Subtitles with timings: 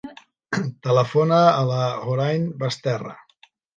[0.87, 3.15] Telefona a la Hoorain Basterra.